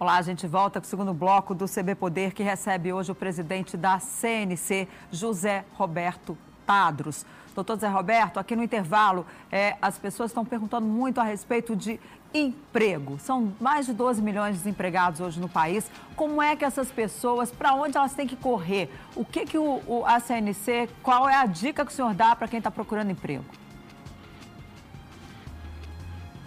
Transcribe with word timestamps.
Olá, 0.00 0.16
a 0.16 0.22
gente 0.22 0.46
volta 0.46 0.80
com 0.80 0.86
o 0.86 0.88
segundo 0.88 1.12
bloco 1.12 1.54
do 1.54 1.66
CB 1.66 1.94
Poder, 1.94 2.32
que 2.32 2.42
recebe 2.42 2.90
hoje 2.90 3.12
o 3.12 3.14
presidente 3.14 3.76
da 3.76 3.98
CNC, 3.98 4.88
José 5.12 5.62
Roberto 5.74 6.38
Tadros. 6.64 7.26
Doutor 7.54 7.78
Zé 7.78 7.86
Roberto, 7.86 8.40
aqui 8.40 8.56
no 8.56 8.62
intervalo, 8.62 9.26
é, 9.52 9.76
as 9.82 9.98
pessoas 9.98 10.30
estão 10.30 10.42
perguntando 10.42 10.86
muito 10.86 11.20
a 11.20 11.22
respeito 11.22 11.76
de 11.76 12.00
emprego. 12.32 13.18
São 13.18 13.52
mais 13.60 13.84
de 13.84 13.92
12 13.92 14.22
milhões 14.22 14.54
de 14.54 14.62
desempregados 14.62 15.20
hoje 15.20 15.38
no 15.38 15.50
país. 15.50 15.90
Como 16.16 16.40
é 16.40 16.56
que 16.56 16.64
essas 16.64 16.90
pessoas, 16.90 17.50
para 17.50 17.74
onde 17.74 17.98
elas 17.98 18.14
têm 18.14 18.26
que 18.26 18.36
correr? 18.36 18.90
O 19.14 19.22
que, 19.22 19.44
que 19.44 19.58
o, 19.58 19.82
o 19.86 20.06
a 20.06 20.18
CNC, 20.18 20.88
qual 21.02 21.28
é 21.28 21.34
a 21.34 21.44
dica 21.44 21.84
que 21.84 21.92
o 21.92 21.94
senhor 21.94 22.14
dá 22.14 22.34
para 22.34 22.48
quem 22.48 22.56
está 22.56 22.70
procurando 22.70 23.10
emprego? 23.10 23.44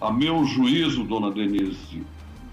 A 0.00 0.10
meu 0.10 0.44
juízo, 0.44 1.04
dona 1.04 1.30
Denise, 1.30 2.04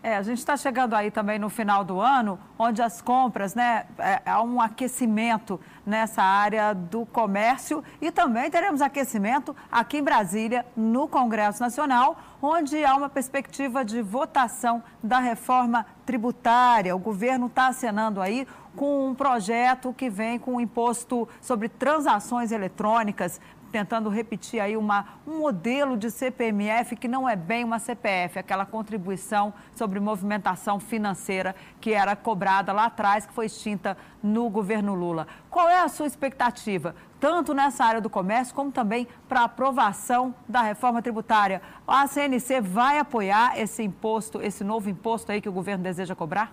É, 0.00 0.16
a 0.16 0.22
gente 0.22 0.38
está 0.38 0.56
chegando 0.56 0.94
aí 0.94 1.10
também 1.10 1.40
no 1.40 1.50
final 1.50 1.82
do 1.82 2.00
ano, 2.00 2.38
onde 2.56 2.80
as 2.80 3.02
compras, 3.02 3.56
né, 3.56 3.84
é, 3.98 4.22
há 4.24 4.40
um 4.42 4.60
aquecimento 4.60 5.60
nessa 5.84 6.22
área 6.22 6.72
do 6.72 7.04
comércio 7.04 7.82
e 8.00 8.12
também 8.12 8.48
teremos 8.48 8.80
aquecimento 8.80 9.56
aqui 9.70 9.98
em 9.98 10.02
Brasília, 10.02 10.64
no 10.76 11.08
Congresso 11.08 11.60
Nacional, 11.60 12.16
onde 12.40 12.84
há 12.84 12.94
uma 12.94 13.08
perspectiva 13.08 13.84
de 13.84 14.00
votação 14.00 14.84
da 15.02 15.18
reforma 15.18 15.84
tributária. 16.06 16.94
O 16.94 16.98
governo 16.98 17.46
está 17.46 17.66
acenando 17.66 18.20
aí 18.20 18.46
com 18.76 19.08
um 19.08 19.14
projeto 19.16 19.92
que 19.92 20.08
vem 20.08 20.38
com 20.38 20.54
um 20.54 20.60
imposto 20.60 21.28
sobre 21.40 21.68
transações 21.68 22.52
eletrônicas, 22.52 23.40
tentando 23.70 24.08
repetir 24.08 24.60
aí 24.60 24.76
uma, 24.76 25.06
um 25.26 25.38
modelo 25.38 25.96
de 25.96 26.10
CPMF 26.10 26.96
que 26.96 27.08
não 27.08 27.28
é 27.28 27.36
bem 27.36 27.64
uma 27.64 27.78
CPF, 27.78 28.38
aquela 28.38 28.64
contribuição 28.64 29.52
sobre 29.74 30.00
movimentação 30.00 30.80
financeira 30.80 31.54
que 31.80 31.92
era 31.92 32.16
cobrada 32.16 32.72
lá 32.72 32.86
atrás, 32.86 33.26
que 33.26 33.32
foi 33.32 33.46
extinta 33.46 33.96
no 34.22 34.48
governo 34.48 34.94
Lula. 34.94 35.26
Qual 35.50 35.68
é 35.68 35.80
a 35.80 35.88
sua 35.88 36.06
expectativa, 36.06 36.94
tanto 37.20 37.54
nessa 37.54 37.84
área 37.84 38.00
do 38.00 38.10
comércio, 38.10 38.54
como 38.54 38.72
também 38.72 39.06
para 39.28 39.40
a 39.40 39.44
aprovação 39.44 40.34
da 40.48 40.62
reforma 40.62 41.02
tributária? 41.02 41.62
A 41.86 42.06
CNC 42.06 42.60
vai 42.60 42.98
apoiar 42.98 43.58
esse 43.58 43.82
imposto, 43.82 44.40
esse 44.40 44.64
novo 44.64 44.88
imposto 44.88 45.30
aí 45.30 45.40
que 45.40 45.48
o 45.48 45.52
governo 45.52 45.84
deseja 45.84 46.14
cobrar? 46.14 46.52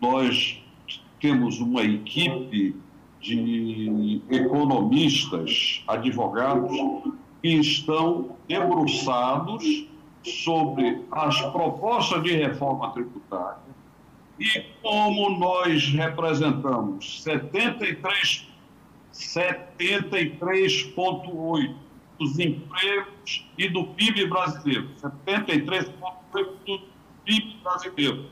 Nós 0.00 0.62
temos 1.20 1.60
uma 1.60 1.82
equipe 1.82 2.76
de 3.20 4.22
economistas, 4.30 5.82
advogados, 5.86 6.72
que 7.42 7.48
estão 7.48 8.36
debruçados 8.48 9.86
sobre 10.22 11.04
as 11.10 11.38
propostas 11.52 12.22
de 12.22 12.32
reforma 12.32 12.90
tributária 12.92 13.68
e 14.38 14.62
como 14.82 15.38
nós 15.38 15.88
representamos 15.88 17.22
73 17.22 18.46
73,8 19.12 21.74
dos 22.18 22.38
empregos 22.38 23.44
e 23.56 23.68
do 23.68 23.86
PIB 23.88 24.26
brasileiro, 24.26 24.88
73,8 25.00 25.90
do 26.66 26.80
PIB 27.24 27.56
brasileiro 27.62 28.26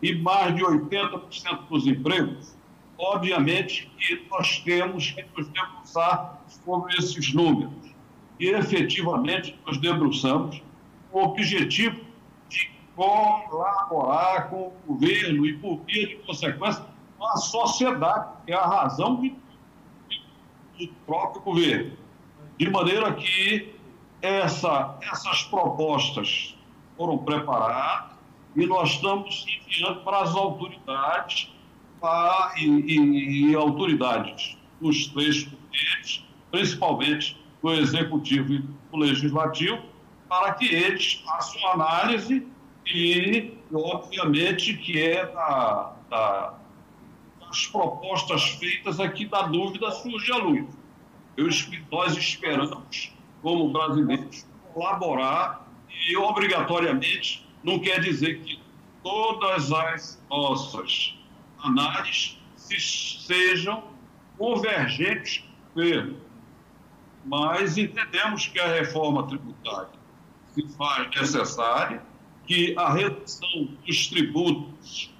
e 0.00 0.14
mais 0.14 0.54
de 0.54 0.62
80% 0.62 1.66
dos 1.68 1.88
empregos, 1.88 2.56
obviamente 2.98 3.90
que 3.96 4.26
nós 4.28 4.58
temos 4.60 5.12
que 5.12 5.24
nos 5.36 5.48
debruçar 5.48 6.42
sobre 6.64 6.96
esses 6.96 7.32
números. 7.32 7.72
E 8.40 8.48
efetivamente 8.48 9.58
nos 9.66 9.78
debruçamos 9.78 10.60
com 11.10 11.20
o 11.20 11.24
objetivo 11.28 12.00
de 12.48 12.70
colaborar 12.94 14.50
com 14.50 14.68
o 14.68 14.94
governo 14.94 15.46
e, 15.46 15.56
por 15.58 15.80
via 15.86 16.08
de 16.08 16.16
consequência, 16.16 16.84
com 17.16 17.26
a 17.26 17.36
sociedade, 17.36 18.28
que 18.44 18.52
é 18.52 18.56
a 18.56 18.66
razão 18.66 19.16
do 19.16 20.88
próprio 21.06 21.42
governo. 21.42 21.96
De 22.56 22.68
maneira 22.68 23.12
que 23.14 23.74
essa, 24.20 24.98
essas 25.00 25.44
propostas 25.44 26.56
foram 26.96 27.18
preparadas 27.18 28.16
e 28.56 28.66
nós 28.66 28.90
estamos 28.90 29.46
enviando 29.46 30.02
para 30.02 30.22
as 30.22 30.34
autoridades 30.34 31.52
a, 32.02 32.54
e, 32.56 33.50
e, 33.50 33.54
autoridades 33.54 34.56
dos 34.80 35.06
três 35.08 35.44
poderes, 35.44 36.24
principalmente 36.50 37.40
do 37.62 37.72
Executivo 37.74 38.52
e 38.52 38.58
do 38.58 38.96
Legislativo, 38.96 39.82
para 40.28 40.52
que 40.54 40.66
eles 40.66 41.22
façam 41.24 41.66
análise 41.72 42.46
e, 42.86 43.54
obviamente, 43.72 44.74
que 44.74 45.00
é 45.00 45.26
da, 45.26 45.92
da, 46.08 46.54
das 47.40 47.66
propostas 47.66 48.50
feitas 48.50 49.00
aqui 49.00 49.26
da 49.26 49.42
dúvida 49.42 49.90
surge 49.90 50.32
a 50.32 50.36
luz. 50.36 50.66
Eu, 51.36 51.48
nós 51.90 52.16
esperamos, 52.16 53.12
como 53.42 53.70
brasileiros, 53.70 54.46
colaborar 54.72 55.66
e, 56.08 56.16
obrigatoriamente, 56.16 57.46
não 57.62 57.78
quer 57.78 58.00
dizer 58.00 58.40
que 58.40 58.60
todas 59.02 59.72
as 59.72 60.22
nossas 60.28 61.17
análises 61.62 62.38
sejam 63.26 63.84
convergentes 64.36 65.44
com 65.74 66.16
mas 67.24 67.76
entendemos 67.76 68.46
que 68.46 68.58
a 68.58 68.68
reforma 68.68 69.26
tributária 69.26 69.98
se 70.54 70.66
faz 70.76 71.08
necessária, 71.14 72.02
que 72.46 72.74
a 72.78 72.92
redução 72.92 73.68
dos 73.86 74.06
tributos 74.06 75.12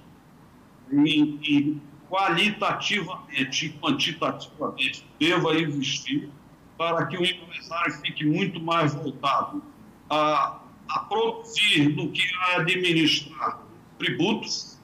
em 0.91 1.81
qualitativamente 2.09 3.67
e 3.67 3.69
quantitativamente 3.73 5.05
deva 5.19 5.53
existir 5.55 6.29
para 6.75 7.05
que 7.05 7.17
o 7.17 7.23
empresário 7.23 7.93
fique 8.01 8.25
muito 8.25 8.59
mais 8.59 8.95
voltado 8.95 9.61
a, 10.09 10.59
a 10.89 10.99
produzir 11.01 11.89
do 11.89 12.09
que 12.09 12.23
a 12.35 12.61
administrar 12.61 13.61
tributos. 13.99 14.78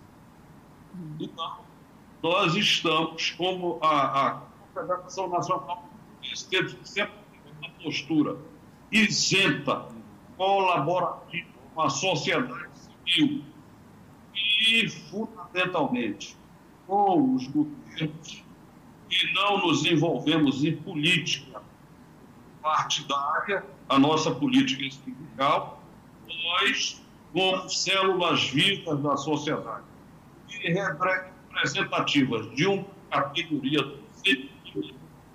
Então, 1.20 1.60
nós 2.22 2.56
estamos, 2.56 3.32
como 3.32 3.80
a, 3.82 4.28
a 4.28 4.42
Confederação 4.74 5.30
Nacional 5.30 5.90
teve 6.50 6.78
sempre 6.84 7.14
uma 7.60 7.70
postura 7.82 8.38
isenta, 8.92 9.86
colaborativa 10.36 11.48
com 11.74 11.82
a 11.82 11.90
sociedade 11.90 12.70
civil 13.06 13.44
e, 14.34 14.90
fundamentalmente, 14.90 16.36
com 16.88 17.36
os 17.36 17.48
governos, 17.48 18.44
e 19.10 19.34
não 19.34 19.60
nos 19.60 19.86
envolvemos 19.86 20.64
em 20.64 20.76
política 20.76 21.62
partidária, 22.62 23.64
a 23.88 24.00
nossa 24.00 24.32
política 24.32 24.84
sindical, 24.90 25.82
nós, 26.28 27.02
como 27.32 27.70
células 27.70 28.50
vivas 28.50 29.00
da 29.02 29.16
sociedade 29.16 29.95
representativas 30.50 32.56
de 32.56 32.68
uma 32.68 32.86
categoria 33.10 33.82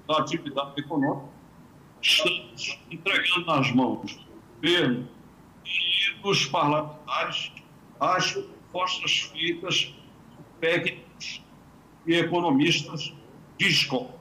da 0.06 0.18
atividade 0.18 0.80
econômica, 0.80 1.28
estamos 2.02 2.78
entregando 2.90 3.46
nas 3.46 3.70
mãos 3.72 4.16
do 4.16 4.24
governo 4.56 5.08
e 5.64 6.22
dos 6.22 6.46
parlamentares 6.46 7.52
as 7.98 8.32
propostas 8.32 9.30
feitas 9.32 9.94
por 10.34 10.44
técnicos 10.60 11.42
e 12.06 12.14
economistas 12.14 13.14
de 13.58 13.68
escola. 13.68 14.20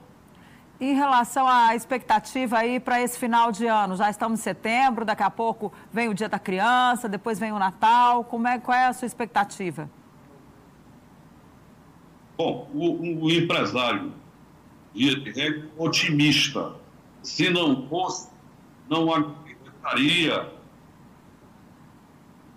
Em 0.80 0.94
relação 0.94 1.46
à 1.46 1.74
expectativa 1.74 2.58
aí 2.58 2.80
para 2.80 3.02
esse 3.02 3.18
final 3.18 3.52
de 3.52 3.66
ano, 3.66 3.96
já 3.96 4.08
estamos 4.08 4.40
em 4.40 4.42
setembro, 4.42 5.04
daqui 5.04 5.22
a 5.22 5.30
pouco 5.30 5.70
vem 5.92 6.08
o 6.08 6.14
Dia 6.14 6.28
da 6.28 6.38
Criança, 6.38 7.06
depois 7.06 7.38
vem 7.38 7.52
o 7.52 7.58
Natal. 7.58 8.24
Como 8.24 8.48
é, 8.48 8.58
qual 8.58 8.76
é 8.76 8.86
a 8.86 8.92
sua 8.94 9.04
expectativa? 9.04 9.90
Bom, 12.40 12.70
o, 12.72 13.26
o 13.26 13.30
empresário 13.30 14.14
é 14.96 15.62
otimista. 15.76 16.74
Se 17.22 17.50
não 17.50 17.86
fosse, 17.86 18.30
não 18.88 19.12
acreditaria 19.12 20.50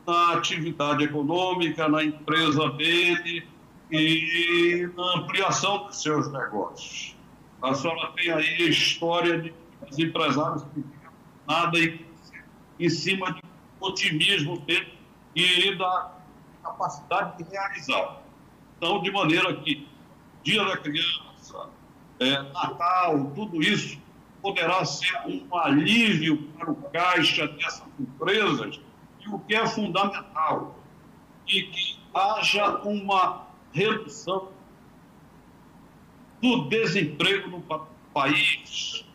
na 0.07 0.31
atividade 0.35 1.03
econômica, 1.03 1.89
na 1.89 2.01
empresa 2.01 2.69
dele 2.69 3.45
e 3.91 4.89
na 4.95 5.17
ampliação 5.17 5.87
dos 5.87 6.01
seus 6.01 6.31
negócios. 6.31 7.17
A 7.61 7.73
senhora 7.73 8.09
tem 8.15 8.31
aí 8.31 8.63
a 8.63 8.69
história 8.69 9.41
de 9.41 9.53
os 9.91 9.99
empresários 9.99 10.63
que 10.73 10.81
nada 11.45 11.77
em, 11.77 12.05
em 12.79 12.89
cima 12.89 13.33
de 13.33 13.41
otimismo 13.81 14.59
dele 14.59 14.97
e 15.35 15.75
da 15.75 16.13
capacidade 16.63 17.43
de 17.43 17.51
realizar. 17.51 18.22
Então, 18.83 19.01
de 19.01 19.09
maneira 19.11 19.55
que 19.55 19.87
Dia 20.43 20.61
da 20.65 20.75
Criança, 20.75 21.69
é, 22.19 22.41
Natal, 22.51 23.31
tudo 23.33 23.63
isso 23.63 23.97
poderá 24.41 24.83
ser 24.83 25.15
um 25.25 25.55
alívio 25.55 26.49
para 26.57 26.69
o 26.69 26.75
caixa 26.91 27.47
dessas 27.47 27.87
empresas 27.97 28.81
e 29.21 29.29
o 29.29 29.39
que 29.39 29.55
é 29.55 29.65
fundamental, 29.65 30.77
e 31.47 31.63
que 31.63 31.97
haja 32.13 32.79
uma 32.79 33.43
redução 33.71 34.49
do 36.41 36.67
desemprego 36.67 37.51
no 37.51 37.61
país 38.13 39.05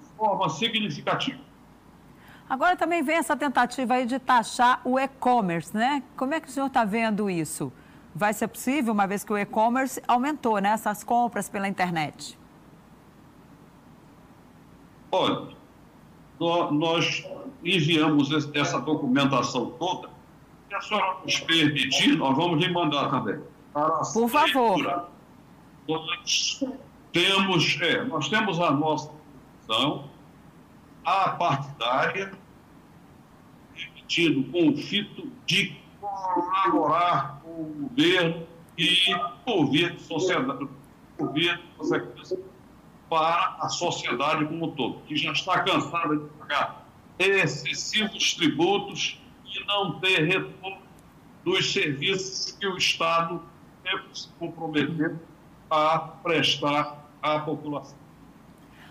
de 0.00 0.16
forma 0.16 0.48
significativa. 0.48 1.40
Agora 2.48 2.76
também 2.76 3.02
vem 3.02 3.16
essa 3.16 3.36
tentativa 3.36 3.94
aí 3.94 4.06
de 4.06 4.20
taxar 4.20 4.80
o 4.84 4.96
e-commerce, 4.96 5.76
né? 5.76 6.04
Como 6.16 6.34
é 6.34 6.40
que 6.40 6.46
o 6.46 6.50
senhor 6.52 6.66
está 6.68 6.84
vendo 6.84 7.28
isso? 7.28 7.72
Vai 8.18 8.32
ser 8.32 8.48
possível, 8.48 8.92
uma 8.92 9.06
vez 9.06 9.22
que 9.22 9.32
o 9.32 9.38
e-commerce 9.38 10.02
aumentou, 10.08 10.58
né? 10.58 10.70
Essas 10.70 11.04
compras 11.04 11.48
pela 11.48 11.68
internet. 11.68 12.36
Olha, 15.12 15.48
nós 16.40 17.24
enviamos 17.64 18.30
essa 18.54 18.80
documentação 18.80 19.70
toda. 19.78 20.10
Se 20.68 20.74
a 20.74 20.80
senhora 20.80 21.16
nos 21.24 21.40
permitir, 21.40 22.16
nós 22.16 22.36
vamos 22.36 22.58
lhe 22.62 22.72
mandar 22.72 23.08
também. 23.08 23.40
Por 24.12 24.28
favor 24.28 25.08
nós 25.88 26.62
temos, 27.12 27.80
é, 27.80 28.04
nós 28.04 28.28
temos 28.28 28.60
a 28.60 28.70
nossa 28.70 29.10
posição, 29.66 30.10
a 31.04 31.30
partidária, 31.30 32.32
repetido, 33.74 34.44
com 34.52 34.68
o 34.68 34.76
fito 34.76 35.32
de 35.46 35.76
colaborar 36.22 37.40
com 37.42 37.50
o 37.50 37.88
governo 37.88 38.46
e 38.76 38.96
ouvir 39.46 39.98
sociedade, 40.00 40.68
ouvir 41.18 41.60
para 43.08 43.56
a 43.60 43.68
sociedade 43.68 44.44
como 44.46 44.66
um 44.66 44.70
todo, 44.72 45.00
que 45.06 45.16
já 45.16 45.32
está 45.32 45.60
cansada 45.62 46.16
de 46.16 46.24
pagar 46.38 46.86
excessivos 47.18 48.34
tributos 48.34 49.20
e 49.44 49.64
não 49.66 49.98
ter 49.98 50.24
retorno 50.24 50.78
dos 51.44 51.72
serviços 51.72 52.52
que 52.52 52.66
o 52.66 52.76
Estado 52.76 53.42
deve 53.82 54.04
se 54.12 54.28
comprometer 54.38 55.16
a 55.70 55.98
prestar 55.98 57.04
à 57.22 57.40
população. 57.40 57.96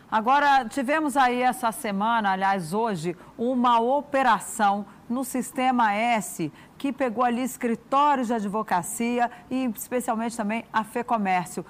Agora, 0.10 0.66
tivemos 0.66 1.18
aí 1.18 1.42
essa 1.42 1.72
semana, 1.72 2.32
aliás, 2.32 2.74
hoje, 2.74 3.16
uma 3.38 3.80
operação 3.80 4.86
no 5.10 5.24
Sistema 5.26 5.94
S 5.94 6.52
que 6.78 6.94
pegou 6.94 7.24
ali 7.24 7.42
escritórios 7.42 8.28
de 8.28 8.34
advocacia 8.34 9.30
e 9.50 9.66
especialmente 9.66 10.38
também 10.38 10.66
a 10.72 10.84
FEComércio. 10.84 11.66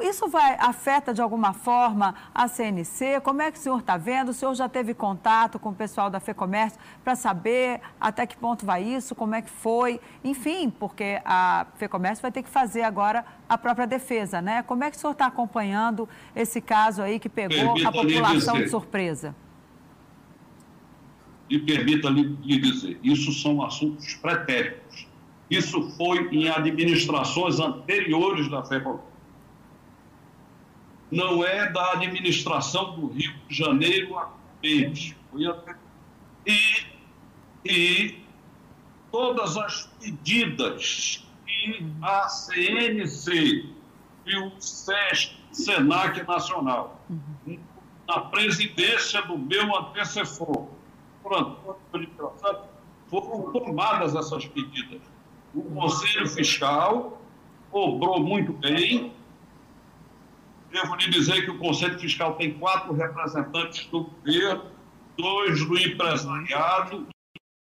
Isso 0.00 0.28
vai, 0.28 0.56
afeta 0.60 1.12
de 1.12 1.20
alguma 1.20 1.52
forma 1.52 2.14
a 2.32 2.46
CNC? 2.46 3.20
Como 3.20 3.42
é 3.42 3.50
que 3.50 3.58
o 3.58 3.60
senhor 3.60 3.80
está 3.80 3.96
vendo? 3.96 4.28
O 4.28 4.32
senhor 4.32 4.54
já 4.54 4.68
teve 4.68 4.94
contato 4.94 5.58
com 5.58 5.70
o 5.70 5.74
pessoal 5.74 6.08
da 6.08 6.20
FEComércio 6.20 6.78
para 7.02 7.16
saber 7.16 7.80
até 8.00 8.24
que 8.24 8.36
ponto 8.36 8.64
vai 8.64 8.84
isso, 8.84 9.12
como 9.16 9.34
é 9.34 9.42
que 9.42 9.50
foi? 9.50 10.00
Enfim, 10.22 10.70
porque 10.70 11.20
a 11.24 11.66
FEComércio 11.74 12.22
vai 12.22 12.30
ter 12.30 12.44
que 12.44 12.48
fazer 12.48 12.82
agora 12.82 13.24
a 13.48 13.58
própria 13.58 13.86
defesa, 13.86 14.40
né? 14.40 14.62
Como 14.62 14.84
é 14.84 14.90
que 14.90 14.96
o 14.96 15.00
senhor 15.00 15.12
está 15.12 15.26
acompanhando 15.26 16.08
esse 16.34 16.60
caso 16.60 17.02
aí 17.02 17.18
que 17.18 17.28
pegou 17.28 17.74
a 17.84 17.90
população 17.90 18.58
de 18.58 18.68
surpresa? 18.68 19.34
E 21.52 21.58
permita-lhe 21.58 22.24
dizer, 22.58 22.98
isso 23.02 23.32
são 23.32 23.62
assuntos 23.62 24.14
pretéritos. 24.14 25.06
Isso 25.50 25.90
foi 25.98 26.28
em 26.32 26.48
administrações 26.48 27.60
anteriores 27.60 28.48
da 28.48 28.64
FEComércio 28.64 29.12
não 31.12 31.44
é 31.44 31.70
da 31.70 31.92
administração 31.92 32.98
do 32.98 33.08
Rio 33.08 33.34
de 33.46 33.54
Janeiro 33.54 34.18
a 34.18 34.32
Peixe. 34.62 35.14
E, 36.46 36.86
e 37.64 38.18
todas 39.12 39.56
as 39.58 39.90
medidas 40.00 41.28
que 41.46 41.86
a 42.00 42.28
CNC 42.28 43.66
e 44.24 44.36
o 44.38 44.52
SESC, 44.58 45.36
SENAC 45.52 46.26
Nacional, 46.26 46.98
na 48.08 48.20
presidência 48.20 49.20
do 49.22 49.36
meu 49.36 49.76
antecessor, 49.76 50.68
foram 51.22 51.56
tomadas 53.52 54.14
essas 54.14 54.46
medidas. 54.48 55.00
O 55.54 55.62
Conselho 55.62 56.28
Fiscal 56.28 57.20
cobrou 57.70 58.20
muito 58.20 58.52
bem, 58.52 59.12
Devo 60.72 60.96
lhe 60.96 61.10
dizer 61.10 61.44
que 61.44 61.50
o 61.50 61.58
Conselho 61.58 61.98
Fiscal 61.98 62.34
tem 62.36 62.54
quatro 62.54 62.94
representantes 62.94 63.84
do 63.86 64.04
governo, 64.04 64.64
dois 65.18 65.66
do 65.66 65.78
empresariado 65.78 67.06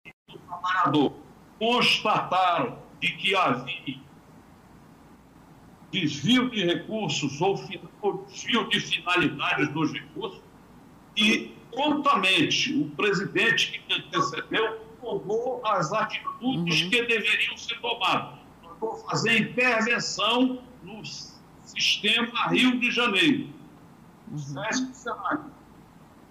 e 0.06 0.32
do 0.32 0.38
trabalhador. 0.38 1.12
Constataram 1.58 2.78
de 3.00 3.08
que 3.16 3.34
havia 3.34 3.98
desvio 5.90 6.48
de 6.50 6.64
recursos 6.64 7.40
ou 7.40 7.56
desvio 8.28 8.68
de 8.68 8.80
finalidades 8.80 9.68
dos 9.70 9.92
recursos 9.92 10.40
e 11.16 11.52
prontamente 11.72 12.74
o 12.74 12.90
presidente 12.90 13.80
que 13.86 13.94
antecedeu 13.94 14.80
tomou 15.00 15.60
as 15.64 15.92
atitudes 15.92 16.82
uhum. 16.82 16.90
que 16.90 17.02
deveriam 17.02 17.56
ser 17.56 17.80
tomadas. 17.80 18.38
Vamos 18.80 19.02
fazer 19.02 19.38
intervenção 19.38 20.62
nos 20.82 21.30
sistema 21.64 22.48
Rio 22.48 22.78
de 22.78 22.90
Janeiro, 22.90 23.48
o 24.32 24.38
SESC 24.38 24.94
Senac, 24.94 25.44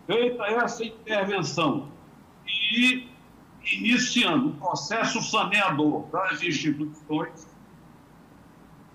feita 0.05 0.43
essa 0.43 0.84
intervenção 0.84 1.91
e 2.74 3.08
iniciando 3.72 4.50
o 4.50 4.55
processo 4.55 5.22
saneador 5.22 6.08
das 6.08 6.41
instituições, 6.41 7.48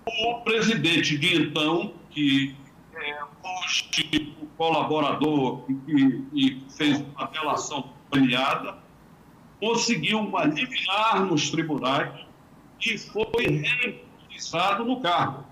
o 0.05 0.41
presidente 0.41 1.17
de 1.17 1.41
então, 1.41 1.93
que 2.11 2.55
é 2.93 3.23
hoje 3.43 4.34
colaborador 4.57 5.65
e, 5.87 6.23
e 6.33 6.65
fez 6.69 7.01
uma 7.01 7.29
relação 7.31 7.89
premiada, 8.09 8.77
conseguiu 9.59 10.19
uma 10.19 10.45
liminar 10.45 11.25
nos 11.25 11.49
tribunais 11.49 12.25
e 12.85 12.97
foi 12.97 13.47
reembolsado 13.47 14.85
no 14.85 15.01
cargo. 15.01 15.45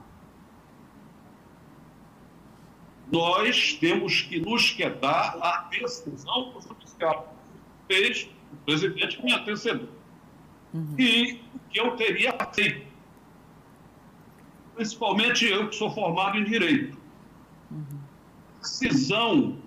Nós 3.12 3.74
temos 3.74 4.22
que 4.22 4.40
nos 4.40 4.72
quedar 4.72 5.38
à 5.42 5.68
decisão 5.70 6.52
do 6.52 6.62
judiciário. 6.62 7.24
Fez 7.88 8.30
o 8.54 8.58
presidente 8.66 9.24
me 9.24 9.34
antecedeu. 9.34 9.90
Uhum. 10.74 10.96
E 10.98 11.42
o 11.54 11.60
que 11.70 11.80
eu 11.80 11.96
teria 11.96 12.34
feito, 12.54 12.88
principalmente 14.76 15.46
eu 15.46 15.70
que 15.70 15.76
sou 15.76 15.92
formado 15.94 16.38
em 16.38 16.44
Direito. 16.44 16.98
Uhum. 17.70 18.03
Decisão, 18.64 19.58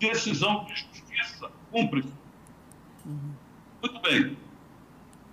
decisão 0.00 0.64
de 0.64 0.74
justiça, 0.74 1.50
cúmplice. 1.70 2.12
Uhum. 3.06 3.34
Muito 3.80 4.00
bem. 4.00 4.36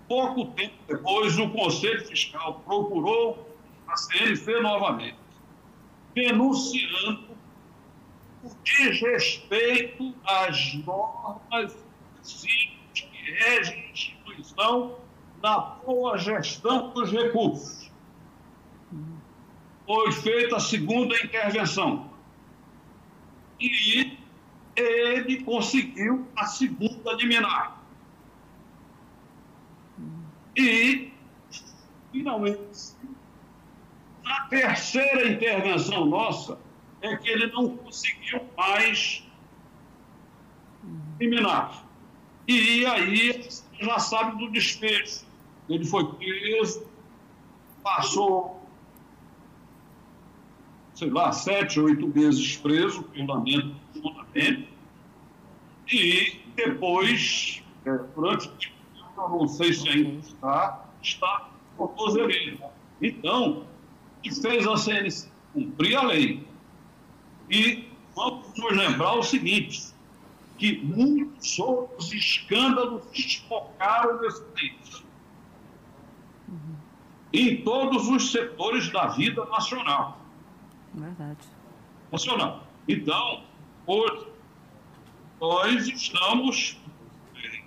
Pouco 0.07 0.45
tempo 0.53 0.75
depois, 0.87 1.37
o 1.39 1.49
Conselho 1.49 2.05
Fiscal 2.05 2.61
procurou 2.65 3.49
a 3.87 3.95
CNC 3.95 4.59
novamente, 4.61 5.17
denunciando 6.13 7.35
o 8.43 8.51
desrespeito 8.63 10.13
às 10.23 10.75
normas 10.85 11.75
princípios 12.13 12.79
que 12.93 13.31
regem 13.31 13.85
a 13.85 13.91
instituição 13.91 14.99
na 15.41 15.59
boa 15.59 16.15
gestão 16.17 16.91
dos 16.91 17.11
recursos. 17.11 17.89
Foi 19.85 20.11
feita 20.11 20.57
a 20.57 20.59
segunda 20.59 21.15
intervenção. 21.15 22.09
E 23.59 24.17
ele 24.75 25.43
conseguiu 25.43 26.27
a 26.35 26.45
segunda 26.45 27.13
liminar. 27.13 27.81
E, 30.55 31.11
finalmente, 32.11 32.93
a 34.25 34.41
terceira 34.49 35.29
intervenção 35.31 36.05
nossa 36.05 36.59
é 37.01 37.15
que 37.17 37.29
ele 37.29 37.47
não 37.47 37.77
conseguiu 37.77 38.41
mais 38.57 39.23
liminar. 41.19 41.83
E 42.47 42.85
aí 42.85 43.47
já 43.79 43.99
sabe 43.99 44.37
do 44.37 44.51
desfecho. 44.51 45.25
Ele 45.69 45.85
foi 45.85 46.11
preso, 46.13 46.87
passou, 47.83 48.58
sei 50.99 51.09
lá, 51.09 51.31
sete, 51.31 51.79
oito 51.79 52.05
meses 52.09 52.57
preso, 52.57 53.05
lamento 53.15 53.73
profundamente, 53.93 54.67
e 55.89 56.41
depois, 56.57 57.63
é, 57.85 57.97
durante 58.13 58.51
eu 59.17 59.29
não 59.29 59.47
sei 59.47 59.73
se 59.73 59.87
ainda 59.87 60.19
está, 60.19 60.85
está 61.01 61.49
tornozeleiro. 61.77 62.59
Então, 63.01 63.65
o 64.17 64.21
que 64.21 64.41
fez 64.41 64.67
a 64.67 64.75
CNC? 64.75 65.29
Cumprir 65.53 65.95
a 65.95 66.03
lei. 66.03 66.45
E 67.49 67.87
vamos 68.13 68.47
nos 68.57 68.77
lembrar 68.77 69.13
o 69.15 69.23
seguinte: 69.23 69.93
que 70.57 70.79
muitos 70.79 71.59
outros 71.59 72.13
escândalos 72.13 73.03
desfocaram 73.11 74.21
nesse 74.21 74.41
país. 74.41 75.03
Uhum. 76.47 76.75
Em 77.33 77.61
todos 77.61 78.07
os 78.07 78.31
setores 78.31 78.89
da 78.91 79.07
vida 79.07 79.43
nacional. 79.45 80.18
Verdade. 80.93 81.39
Nacional. 82.11 82.63
Então, 82.87 83.43
hoje, 83.85 84.27
nós 85.39 85.87
estamos 85.87 86.77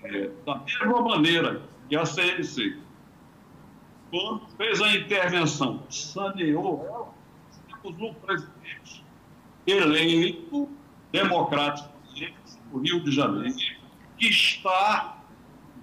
é, 0.05 0.31
da 0.45 0.57
mesma 0.57 1.00
maneira 1.02 1.62
que 1.88 1.97
a 1.97 2.05
CNC, 2.05 2.79
quando 4.11 4.47
fez 4.57 4.81
a 4.81 4.97
intervenção, 4.97 5.83
saneou 5.88 6.85
ela, 6.87 7.09
temos 7.83 8.00
um 8.00 8.14
presidente 8.14 9.05
eleito 9.67 10.69
democrático 11.11 11.93
o 12.73 12.79
Rio 12.79 13.00
de 13.00 13.12
Janeiro, 13.12 13.55
que 14.19 14.26
está 14.26 15.19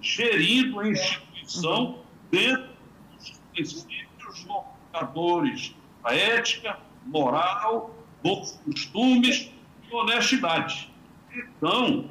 gerindo 0.00 0.80
a 0.80 0.88
instituição 0.88 2.00
dentro 2.30 2.68
dos 3.16 3.40
princípios 3.52 4.44
norteadores 4.44 5.74
da 6.02 6.14
ética, 6.14 6.78
moral, 7.06 7.90
bons 8.22 8.60
costumes 8.64 9.52
e 9.88 9.94
honestidade. 9.94 10.92
Então. 11.34 12.10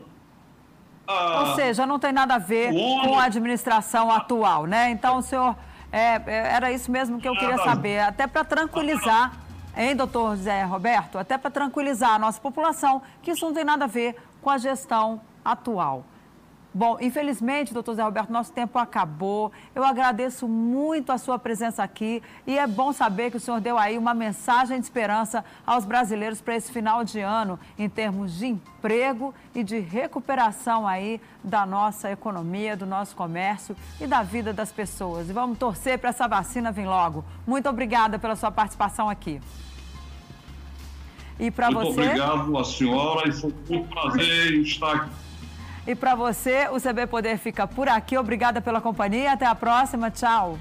A... 1.08 1.42
Ou 1.42 1.56
seja, 1.56 1.86
não 1.86 2.00
tem 2.00 2.12
nada 2.12 2.36
a 2.36 2.38
ver 2.38 2.72
com 2.72 3.18
a 3.18 3.24
administração 3.24 4.12
atual, 4.12 4.66
né? 4.66 4.90
Então, 4.92 5.18
o 5.18 5.22
senhor. 5.22 5.56
É, 5.92 6.22
é 6.28 6.54
era 6.54 6.72
isso 6.72 6.92
mesmo 6.92 7.20
que 7.20 7.28
eu 7.28 7.34
queria 7.34 7.58
saber, 7.58 8.00
até 8.00 8.28
para 8.28 8.44
tranquilizar, 8.44 9.34
hein, 9.76 9.96
doutor 9.96 10.36
José 10.36 10.62
Roberto? 10.64 11.18
Até 11.18 11.36
para 11.36 11.50
tranquilizar 11.50 12.12
a 12.12 12.20
nossa 12.20 12.40
população, 12.40 13.02
que 13.24 13.32
isso 13.32 13.44
não 13.44 13.54
tem 13.56 13.64
nada 13.64 13.86
a 13.86 13.88
ver 13.88 14.16
com 14.40 14.52
a 14.52 14.60
gestão 14.60 15.20
atual. 15.44 16.06
Bom, 16.72 16.98
infelizmente, 17.02 17.74
doutor 17.74 17.96
Zé 17.96 18.04
Roberto, 18.04 18.32
nosso 18.32 18.52
tempo 18.54 18.78
acabou. 18.78 19.52
Eu 19.74 19.84
agradeço 19.84 20.48
muito 20.48 21.12
a 21.12 21.18
sua 21.18 21.40
presença 21.40 21.82
aqui 21.82 22.22
e 22.46 22.60
é 22.60 22.68
bom 22.68 22.94
saber 22.94 23.32
que 23.32 23.38
o 23.38 23.40
senhor 23.40 23.60
deu 23.60 23.76
aí 23.76 23.98
uma 23.98 24.14
mensagem 24.14 24.80
de 24.80 24.86
esperança 24.86 25.44
aos 25.66 25.84
brasileiros 25.84 26.42
para 26.42 26.56
esse 26.56 26.72
final 26.72 27.04
de 27.04 27.20
ano, 27.22 27.60
em 27.78 27.90
termos 27.90 28.38
de 28.38 28.46
emprego 28.46 29.34
e 29.56 29.64
de 29.64 29.80
recuperação 29.80 30.88
aí 30.88 31.20
da 31.44 31.66
nossa 31.66 32.12
economia, 32.12 32.78
do 32.78 32.86
nosso 32.86 33.16
comércio 33.16 33.76
e 34.00 34.06
da 34.06 34.22
vida 34.22 34.54
das 34.54 34.72
pessoas. 34.72 35.28
E 35.28 35.34
vamos 35.34 35.58
torcer 35.58 35.98
para 35.98 36.12
essa 36.12 36.28
vacina 36.28 36.72
vir 36.72 36.86
logo. 36.86 37.26
Muito 37.48 37.68
obrigada 37.68 38.20
pela 38.20 38.36
sua 38.36 38.52
participação 38.52 39.10
aqui. 39.10 39.42
E 41.40 41.50
para 41.50 41.72
você. 41.72 41.86
Muito 41.86 42.00
obrigado 42.00 42.58
a 42.60 42.64
senhora 42.64 43.28
e 43.28 43.32
foi 43.32 43.54
um 43.72 43.88
prazer 43.88 44.54
estar 44.62 44.96
aqui. 44.96 45.29
E 45.88 45.96
para 45.96 46.14
você, 46.14 46.68
o 46.70 46.80
CB 46.80 47.08
Poder 47.08 47.38
fica 47.38 47.68
por 47.68 47.88
aqui. 47.88 48.18
Obrigada 48.18 48.62
pela 48.62 48.82
companhia. 48.82 49.32
Até 49.32 49.46
a 49.46 49.56
próxima. 49.56 50.12
Tchau. 50.12 50.58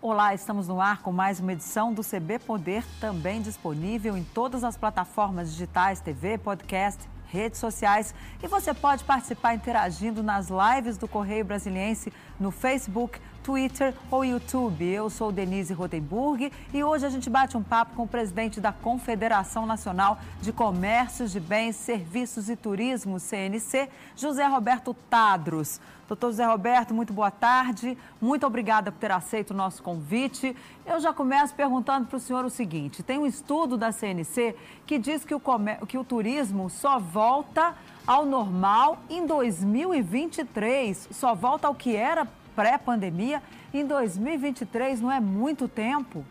Olá, 0.00 0.32
estamos 0.32 0.68
no 0.68 0.80
ar 0.80 1.02
com 1.02 1.10
mais 1.10 1.40
uma 1.40 1.52
edição 1.52 1.92
do 1.92 2.00
CB 2.00 2.38
Poder, 2.38 2.84
também 3.00 3.42
disponível 3.42 4.16
em 4.16 4.22
todas 4.22 4.62
as 4.62 4.76
plataformas 4.76 5.50
digitais, 5.50 5.98
TV, 5.98 6.38
podcast 6.38 7.08
redes 7.26 7.58
sociais 7.58 8.14
e 8.42 8.46
você 8.46 8.72
pode 8.72 9.04
participar 9.04 9.54
interagindo 9.54 10.22
nas 10.22 10.48
lives 10.48 10.96
do 10.96 11.08
Correio 11.08 11.44
Brasiliense 11.44 12.12
no 12.38 12.50
Facebook, 12.50 13.20
Twitter 13.46 13.94
ou 14.10 14.24
YouTube. 14.24 14.84
Eu 14.84 15.08
sou 15.08 15.30
Denise 15.30 15.72
Rotenburg 15.72 16.52
e 16.74 16.82
hoje 16.82 17.06
a 17.06 17.08
gente 17.08 17.30
bate 17.30 17.56
um 17.56 17.62
papo 17.62 17.94
com 17.94 18.02
o 18.02 18.08
presidente 18.08 18.60
da 18.60 18.72
Confederação 18.72 19.64
Nacional 19.64 20.18
de 20.42 20.52
Comércios 20.52 21.30
de 21.30 21.38
Bens, 21.38 21.76
Serviços 21.76 22.48
e 22.48 22.56
Turismo, 22.56 23.20
CNC, 23.20 23.88
José 24.16 24.44
Roberto 24.46 24.92
Tadros. 25.08 25.80
Doutor 26.08 26.32
José 26.32 26.44
Roberto, 26.44 26.92
muito 26.92 27.12
boa 27.12 27.30
tarde. 27.30 27.96
Muito 28.20 28.44
obrigada 28.44 28.90
por 28.90 28.98
ter 28.98 29.12
aceito 29.12 29.52
o 29.52 29.56
nosso 29.56 29.80
convite. 29.80 30.56
Eu 30.84 30.98
já 30.98 31.12
começo 31.12 31.54
perguntando 31.54 32.08
para 32.08 32.16
o 32.16 32.20
senhor 32.20 32.44
o 32.44 32.50
seguinte: 32.50 33.00
tem 33.04 33.16
um 33.16 33.26
estudo 33.26 33.76
da 33.76 33.92
CNC 33.92 34.56
que 34.84 34.98
diz 34.98 35.24
que 35.24 35.34
o, 35.36 35.40
que 35.86 35.96
o 35.96 36.02
turismo 36.02 36.68
só 36.68 36.98
volta 36.98 37.76
ao 38.04 38.26
normal 38.26 38.98
em 39.08 39.24
2023, 39.24 41.10
só 41.12 41.32
volta 41.32 41.68
ao 41.68 41.74
que 41.76 41.94
era 41.94 42.26
pré-pandemia, 42.56 43.42
em 43.72 43.86
2023 43.86 45.02
não 45.02 45.12
é 45.12 45.20
muito 45.20 45.68
tempo? 45.68 46.24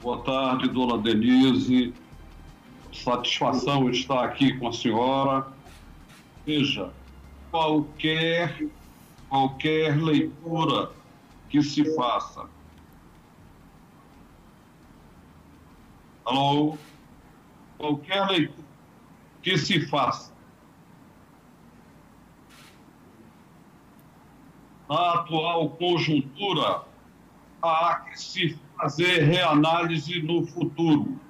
Boa 0.00 0.22
tarde, 0.24 0.68
dona 0.68 0.96
Denise. 0.96 1.92
Satisfação 2.90 3.90
estar 3.90 4.24
aqui 4.24 4.56
com 4.58 4.68
a 4.68 4.72
senhora. 4.72 5.46
Veja, 6.46 6.90
qualquer, 7.50 8.66
qualquer 9.28 9.96
leitura 10.02 10.90
que 11.50 11.62
se 11.62 11.94
faça. 11.94 12.46
Alô? 16.24 16.78
Qualquer 17.76 18.26
leitura 18.26 18.68
que 19.42 19.58
se 19.58 19.86
faça 19.86 20.37
na 24.88 25.14
atual 25.14 25.68
conjuntura, 25.70 26.82
há 27.62 27.94
que 27.96 28.20
se 28.20 28.58
fazer 28.76 29.24
reanálise 29.24 30.22
no 30.22 30.46
futuro. 30.46 31.20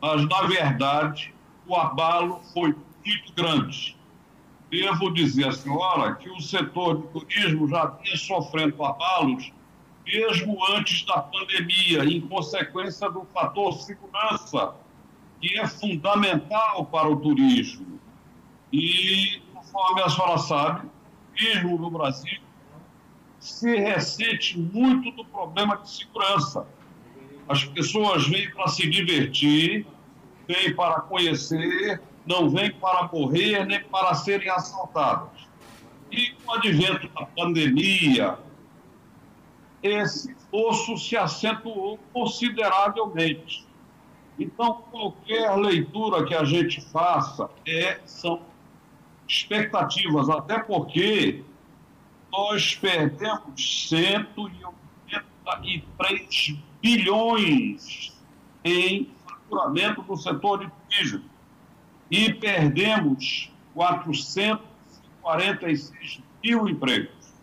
Mas, 0.00 0.26
na 0.28 0.42
verdade, 0.42 1.34
o 1.66 1.74
abalo 1.74 2.40
foi 2.52 2.74
muito 3.04 3.32
grande. 3.34 3.96
Devo 4.70 5.12
dizer 5.12 5.48
à 5.48 5.52
senhora 5.52 6.14
que 6.14 6.30
o 6.30 6.40
setor 6.40 7.02
de 7.02 7.08
turismo 7.08 7.68
já 7.68 7.86
vinha 7.86 8.16
sofrendo 8.16 8.82
abalos 8.84 9.52
mesmo 10.04 10.58
antes 10.70 11.04
da 11.04 11.20
pandemia, 11.20 12.04
em 12.04 12.20
consequência 12.20 13.08
do 13.10 13.24
fator 13.26 13.72
segurança, 13.74 14.74
que 15.40 15.58
é 15.58 15.66
fundamental 15.66 16.84
para 16.86 17.08
o 17.08 17.16
turismo. 17.16 18.00
E, 18.72 19.40
conforme 19.54 20.02
a 20.02 20.08
senhora 20.08 20.38
sabe, 20.38 20.86
o 20.86 21.36
turismo 21.36 21.78
no 21.78 21.90
Brasil 21.90 22.40
se 23.42 23.76
ressente 23.76 24.56
muito 24.56 25.10
do 25.10 25.24
problema 25.24 25.76
de 25.78 25.90
segurança. 25.90 26.64
As 27.48 27.64
pessoas 27.64 28.28
vêm 28.28 28.48
para 28.52 28.68
se 28.68 28.88
divertir, 28.88 29.84
vêm 30.46 30.72
para 30.76 31.00
conhecer, 31.00 32.00
não 32.24 32.48
vêm 32.48 32.70
para 32.70 33.08
morrer 33.12 33.66
nem 33.66 33.82
para 33.82 34.14
serem 34.14 34.48
assaltadas. 34.48 35.48
E 36.08 36.30
com 36.30 36.52
o 36.52 36.54
advento 36.54 37.08
da 37.08 37.26
pandemia, 37.26 38.38
esse 39.82 40.36
osso 40.52 40.96
se 40.96 41.16
acentuou 41.16 41.98
consideravelmente. 42.12 43.66
Então, 44.38 44.84
qualquer 44.88 45.52
leitura 45.56 46.24
que 46.24 46.34
a 46.34 46.44
gente 46.44 46.80
faça 46.92 47.50
é, 47.66 47.98
são 48.06 48.40
expectativas, 49.26 50.28
até 50.30 50.60
porque 50.60 51.42
nós 52.32 52.74
perdemos 52.74 53.88
183 53.88 56.56
bilhões 56.80 58.12
em 58.64 59.10
faturamento 59.26 60.00
do 60.02 60.16
setor 60.16 60.60
de 60.60 60.70
turismo 60.88 61.24
e 62.10 62.32
perdemos 62.32 63.52
446 63.74 66.22
mil 66.42 66.66
empregos. 66.66 67.34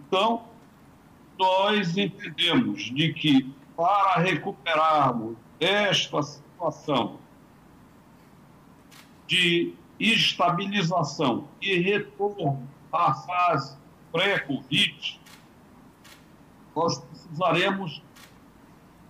Então, 0.00 0.42
nós 1.38 1.96
entendemos 1.96 2.82
de 2.82 3.12
que 3.12 3.54
para 3.76 4.18
recuperarmos 4.20 5.36
esta 5.60 6.20
situação 6.22 7.20
de 9.26 9.74
estabilização 10.00 11.46
e 11.62 11.78
retorno 11.78 12.68
à 12.92 13.14
fase 13.14 13.79
pré-Covid, 14.12 15.20
nós 16.74 16.98
precisaremos 16.98 18.02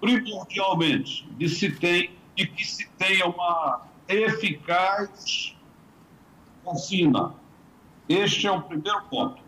primordialmente 0.00 1.28
de, 1.33 1.49
se 1.49 1.71
tem, 1.71 2.11
de 2.37 2.47
que 2.47 2.64
se 2.64 2.88
tenha 2.90 3.26
uma 3.26 3.83
eficaz 4.09 5.57
vacina. 6.64 7.35
Este 8.09 8.47
é 8.47 8.50
o 8.50 8.62
primeiro 8.62 9.02
ponto. 9.04 9.42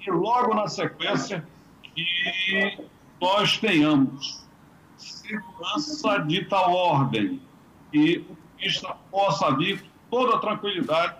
E 0.00 0.10
logo 0.10 0.54
na 0.54 0.68
sequência, 0.68 1.46
que 1.82 2.88
nós 3.20 3.58
tenhamos 3.58 4.44
segurança 4.96 6.18
de 6.20 6.44
tal 6.44 6.72
ordem 6.72 7.40
e 7.92 8.18
o 8.18 8.36
turista 8.56 8.94
possa 9.10 9.50
vir 9.56 9.80
com 9.80 9.88
toda 10.10 10.38
tranquilidade 10.38 11.16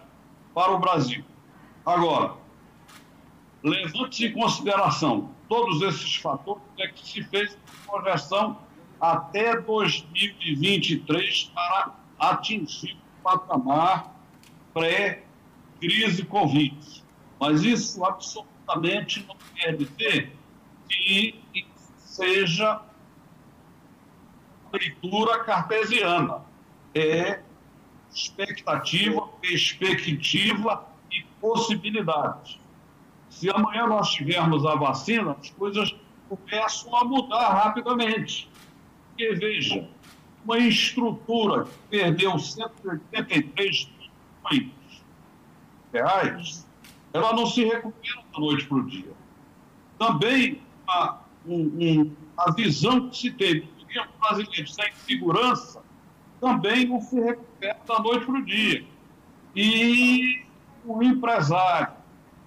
para 0.54 0.72
o 0.72 0.78
Brasil. 0.78 1.24
Agora, 1.84 2.35
levante-se 3.66 4.26
em 4.26 4.32
consideração 4.32 5.30
todos 5.48 5.82
esses 5.82 6.16
fatores 6.16 6.62
é 6.78 6.86
que 6.86 7.04
se 7.04 7.22
fez 7.24 7.58
projeção 7.84 8.58
até 9.00 9.60
2023 9.60 11.50
para 11.52 11.94
atingir 12.18 12.96
o 13.18 13.22
patamar 13.22 14.14
pré-crise 14.72 16.24
Covid. 16.24 17.04
Mas 17.40 17.62
isso 17.64 18.04
absolutamente 18.04 19.26
não 19.26 19.36
quer 19.54 19.76
dizer 19.76 20.32
que 20.88 21.42
seja 21.98 22.80
leitura 24.72 25.42
cartesiana. 25.44 26.42
É 26.94 27.42
expectativa, 28.10 29.26
perspectiva 29.40 30.86
e 31.10 31.22
possibilidades. 31.40 32.58
Se 33.36 33.50
amanhã 33.50 33.86
nós 33.86 34.12
tivermos 34.12 34.64
a 34.64 34.76
vacina, 34.76 35.36
as 35.38 35.50
coisas 35.50 35.94
começam 36.26 36.96
a 36.96 37.04
mudar 37.04 37.52
rapidamente. 37.52 38.50
Porque, 39.10 39.34
veja, 39.34 39.86
uma 40.42 40.56
estrutura 40.56 41.64
que 41.64 41.70
perdeu 41.90 42.38
183 42.38 43.90
milhões 44.50 44.72
de 45.92 45.98
reais, 45.98 46.66
ela 47.12 47.34
não 47.34 47.44
se 47.44 47.62
recupera 47.62 48.22
da 48.32 48.40
noite 48.40 48.64
para 48.64 48.78
o 48.78 48.86
dia. 48.86 49.12
Também 49.98 50.62
a, 50.88 51.18
um, 51.46 52.10
a 52.38 52.52
visão 52.52 53.10
que 53.10 53.18
se 53.18 53.30
teve 53.32 53.60
do 53.60 54.18
brasileiro 54.18 54.66
sem 54.66 54.92
segurança 54.94 55.82
também 56.40 56.86
não 56.86 57.02
se 57.02 57.20
recupera 57.20 57.78
da 57.86 57.98
noite 57.98 58.24
para 58.24 58.34
o 58.34 58.44
dia. 58.46 58.82
E 59.54 60.42
o 60.86 61.02
empresário 61.02 61.95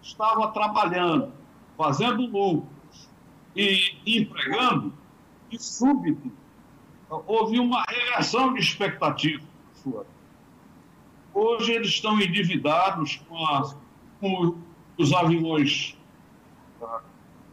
estava 0.09 0.47
trabalhando, 0.49 1.31
fazendo 1.77 2.21
lucros 2.25 3.09
e 3.55 3.95
empregando, 4.05 4.93
e 5.51 5.57
súbito 5.57 6.31
houve 7.09 7.59
uma 7.59 7.83
reação 7.87 8.53
de 8.53 8.59
expectativa. 8.59 9.43
Hoje 11.33 11.71
eles 11.71 11.89
estão 11.89 12.19
endividados 12.19 13.21
com, 13.27 13.45
a, 13.45 13.73
com 14.19 14.57
os 14.97 15.13
aviões 15.13 15.97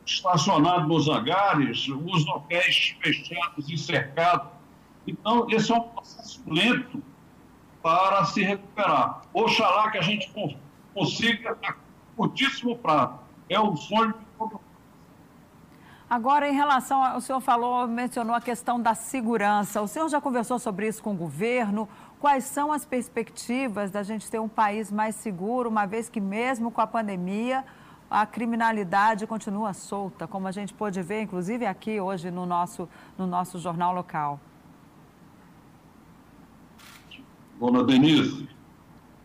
estacionado 0.04 0.86
nos 0.86 1.08
hangares, 1.08 1.88
os 1.88 2.26
hotéis 2.28 2.96
fechados 3.00 3.68
e 3.68 3.78
cercados. 3.78 4.48
Então, 5.06 5.46
esse 5.50 5.72
é 5.72 5.74
um 5.74 5.80
processo 5.80 6.42
lento 6.46 7.02
para 7.82 8.24
se 8.24 8.42
recuperar. 8.42 9.22
Oxalá 9.32 9.90
que 9.90 9.98
a 9.98 10.02
gente 10.02 10.30
consiga 10.92 11.56
curtíssimo 12.16 12.76
prazo. 12.78 13.18
É 13.48 13.60
um 13.60 13.76
sonho 13.76 14.12
de 14.12 14.24
todo 14.38 14.60
Agora, 16.08 16.48
em 16.48 16.54
relação, 16.54 17.02
ao, 17.02 17.18
o 17.18 17.20
senhor 17.20 17.40
falou, 17.40 17.88
mencionou 17.88 18.34
a 18.34 18.40
questão 18.40 18.80
da 18.80 18.94
segurança. 18.94 19.82
O 19.82 19.88
senhor 19.88 20.08
já 20.08 20.20
conversou 20.20 20.56
sobre 20.56 20.86
isso 20.86 21.02
com 21.02 21.12
o 21.12 21.16
governo? 21.16 21.88
Quais 22.20 22.44
são 22.44 22.70
as 22.70 22.84
perspectivas 22.84 23.90
da 23.90 24.04
gente 24.04 24.30
ter 24.30 24.38
um 24.38 24.48
país 24.48 24.92
mais 24.92 25.16
seguro, 25.16 25.68
uma 25.68 25.84
vez 25.84 26.08
que 26.08 26.20
mesmo 26.20 26.70
com 26.70 26.80
a 26.80 26.86
pandemia, 26.86 27.64
a 28.08 28.24
criminalidade 28.24 29.26
continua 29.26 29.72
solta, 29.72 30.28
como 30.28 30.46
a 30.46 30.52
gente 30.52 30.72
pôde 30.72 31.02
ver, 31.02 31.22
inclusive 31.22 31.66
aqui 31.66 32.00
hoje 32.00 32.30
no 32.30 32.46
nosso, 32.46 32.88
no 33.18 33.26
nosso 33.26 33.58
jornal 33.58 33.92
local. 33.92 34.38
Dona 37.58 37.82
Denise, 37.82 38.48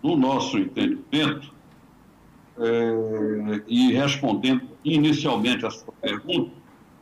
no 0.02 0.16
nosso 0.16 0.58
entendimento, 0.58 1.54
é, 2.58 3.64
e 3.68 3.94
respondendo 3.94 4.68
inicialmente 4.84 5.66
a 5.66 5.70
sua 5.70 5.94
pergunta, 6.02 6.52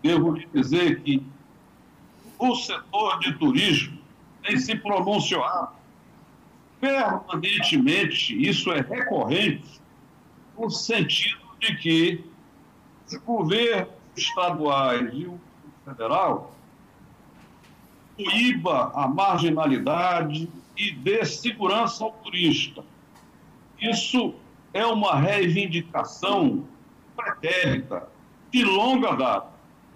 devo 0.01 0.39
dizer 0.53 1.01
que 1.01 1.25
o 2.37 2.55
setor 2.55 3.19
de 3.19 3.33
turismo 3.33 3.97
tem 4.43 4.57
se 4.57 4.75
pronunciado 4.75 5.79
permanentemente, 6.79 8.33
isso 8.41 8.71
é 8.71 8.81
recorrente, 8.81 9.81
no 10.57 10.69
sentido 10.69 11.41
de 11.59 11.75
que 11.75 12.23
os 13.07 13.17
governos 13.17 13.93
estaduais 14.15 15.09
e 15.13 15.25
o 15.25 15.39
federal 15.85 16.55
coíba 18.15 18.91
a 18.93 19.07
marginalidade 19.07 20.49
e 20.77 20.91
dê 20.91 21.25
segurança 21.25 22.03
ao 22.03 22.11
turista. 22.11 22.83
Isso 23.79 24.35
é 24.73 24.85
uma 24.85 25.15
reivindicação 25.15 26.65
pretérita, 27.15 28.07
de 28.51 28.63
longa 28.63 29.15
data. 29.15 29.49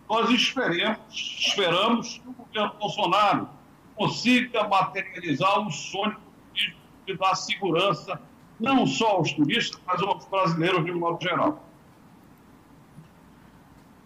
Nós 0.09 0.29
esperemos, 0.29 0.99
esperamos 1.11 2.17
que 2.19 2.29
o 2.29 2.33
governo 2.33 2.73
Bolsonaro 2.79 3.49
consiga 3.95 4.67
materializar 4.67 5.65
o 5.65 5.71
sonho 5.71 6.17
de 7.05 7.17
dar 7.17 7.35
segurança 7.35 8.19
não 8.59 8.85
só 8.85 9.17
aos 9.17 9.33
turistas, 9.33 9.79
mas 9.85 10.01
aos 10.01 10.25
brasileiros 10.25 10.85
de 10.85 10.91
um 10.91 10.99
modo 10.99 11.21
geral. 11.21 11.63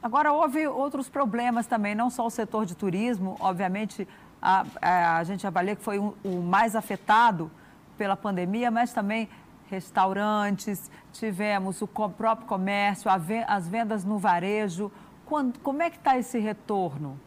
Agora, 0.02 0.32
houve 0.32 0.68
outros 0.68 1.10
problemas 1.10 1.68
também, 1.68 1.94
não 1.94 2.10
só 2.10 2.26
o 2.26 2.30
setor 2.30 2.66
de 2.66 2.76
turismo, 2.76 3.36
obviamente, 3.40 4.08
a, 4.42 4.66
a, 4.82 5.18
a 5.18 5.24
gente 5.24 5.46
avalia 5.46 5.76
que 5.76 5.84
foi 5.84 6.00
um, 6.00 6.14
o 6.24 6.42
mais 6.42 6.76
afetado 6.76 7.52
pela 7.98 8.16
pandemia, 8.16 8.72
mas 8.72 8.94
também 8.94 9.28
restaurantes, 9.70 10.90
tivemos 11.14 11.82
o 11.82 11.88
próprio 11.88 12.48
comércio, 12.48 13.10
as 13.10 13.68
vendas 13.68 14.04
no 14.04 14.18
varejo. 14.18 14.92
Quando, 15.26 15.60
como 15.60 15.82
é 15.82 15.90
que 15.90 15.98
está 15.98 16.18
esse 16.18 16.40
retorno? 16.40 17.20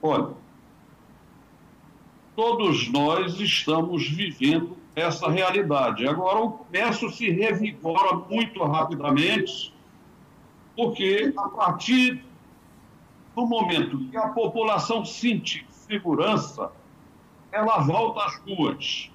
Olha, 0.00 0.34
todos 2.36 2.88
nós 2.90 3.40
estamos 3.40 4.08
vivendo 4.08 4.76
essa 4.94 5.28
realidade. 5.28 6.06
Agora, 6.06 6.40
o 6.40 6.52
comércio 6.52 7.10
se 7.10 7.30
revigora 7.30 8.16
muito 8.16 8.62
rapidamente, 8.64 9.74
porque 10.76 11.32
a 11.36 11.48
partir 11.48 12.24
do 13.34 13.46
momento 13.46 13.98
que 14.10 14.16
a 14.16 14.28
população 14.28 15.04
sentir 15.04 15.66
segurança, 15.70 16.70
ela 17.50 17.78
volta 17.78 18.24
às 18.24 18.36
ruas. 18.40 19.10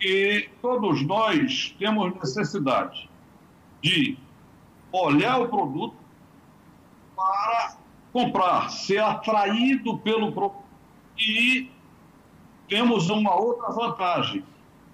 E 0.00 0.48
todos 0.62 1.04
nós 1.06 1.74
temos 1.78 2.14
necessidade 2.14 3.08
de 3.82 4.16
olhar 4.92 5.40
o 5.40 5.48
produto 5.48 5.96
para 7.14 7.76
comprar, 8.12 8.70
ser 8.70 8.98
atraído 8.98 9.98
pelo 9.98 10.32
produto. 10.32 10.64
E 11.18 11.70
temos 12.68 13.10
uma 13.10 13.34
outra 13.34 13.70
vantagem, 13.72 14.44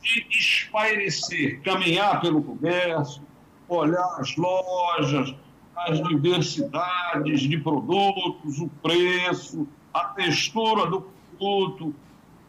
de 0.03 0.27
espairecer, 0.31 1.63
caminhar 1.63 2.21
pelo 2.21 2.43
comércio, 2.43 3.23
olhar 3.69 4.17
as 4.19 4.37
lojas, 4.37 5.35
as 5.77 6.03
diversidades 6.09 7.43
de 7.43 7.59
produtos, 7.59 8.59
o 8.59 8.69
preço, 8.83 9.69
a 9.93 10.05
textura 10.07 10.87
do 10.87 11.03
produto. 11.39 11.95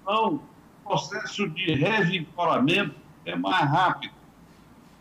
Então, 0.01 0.41
processo 0.87 1.49
de 1.49 1.73
revigoramento 1.73 2.95
é 3.25 3.35
mais 3.35 3.69
rápido. 3.69 4.13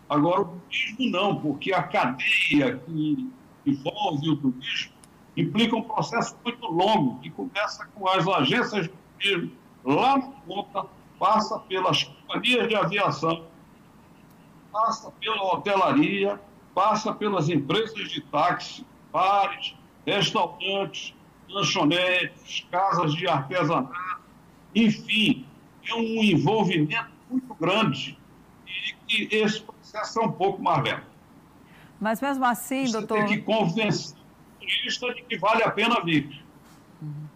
Agora, 0.08 0.42
o 0.42 0.60
turismo 0.68 1.10
não, 1.10 1.36
porque 1.36 1.72
a 1.72 1.82
cadeia 1.82 2.78
que 2.78 3.30
envolve 3.64 4.30
o 4.30 4.36
turismo 4.36 4.92
implica 5.36 5.76
um 5.76 5.82
processo 5.82 6.36
muito 6.44 6.66
longo, 6.66 7.20
que 7.20 7.30
começa 7.30 7.86
com 7.94 8.08
as 8.08 8.26
agências 8.26 8.86
de 8.86 8.92
turismo, 9.18 9.52
lá 9.84 10.18
na 10.18 10.28
ponta, 10.28 10.86
passa 11.18 11.58
pelas 11.60 12.04
companhias 12.04 12.68
de 12.68 12.74
aviação, 12.74 13.44
passa 14.72 15.10
pela 15.12 15.42
hotelaria, 15.54 16.40
passa 16.74 17.12
pelas 17.12 17.48
empresas 17.48 18.10
de 18.10 18.20
táxi, 18.22 18.86
bares, 19.12 19.74
restaurantes, 20.06 21.14
lanchonetes, 21.48 22.66
casas 22.70 23.14
de 23.14 23.26
artesanato, 23.26 23.94
enfim, 24.74 25.46
é 25.90 25.94
um 25.94 26.22
envolvimento 26.22 27.10
muito 27.30 27.54
grande 27.54 28.18
e 28.66 28.94
que 29.06 29.36
esse 29.36 29.60
processo 29.60 30.20
é 30.20 30.24
um 30.24 30.32
pouco 30.32 30.62
mais 30.62 30.82
lento. 30.82 31.06
Mas 32.00 32.20
mesmo 32.20 32.44
assim, 32.44 32.86
Você 32.86 32.92
doutor... 32.98 33.18
tem 33.18 33.26
que 33.26 33.38
convencer 33.42 34.16
o 34.16 34.60
turista 34.60 35.14
de 35.14 35.22
que 35.22 35.38
vale 35.38 35.62
a 35.62 35.70
pena 35.70 36.02
vir. 36.04 36.44
Uhum. 37.00 37.26